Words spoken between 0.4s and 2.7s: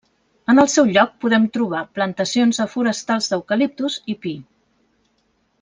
En el seu lloc podem trobar plantacions de